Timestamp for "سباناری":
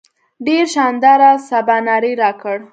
1.49-2.13